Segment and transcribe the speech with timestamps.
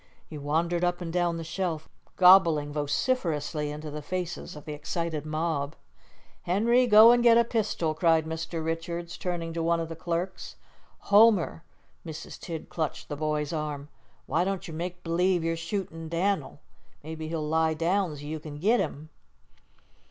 [0.27, 5.27] He wandered up and down the shelf, gobbling vociferously into the faces of the excited
[5.27, 5.75] mob.
[6.41, 8.65] "Henry, go and get a pistol," cried Mr.
[8.65, 10.55] Richards, turning to one of his clerks.
[11.13, 11.63] "Homer,"
[12.03, 12.39] Mrs.
[12.39, 13.89] Tidd clutched the boy's arm,
[14.25, 16.59] "why don't you make b'lieve you're shootin' Dan'l?
[17.03, 19.09] Maybe he'll lie down, so you can git him."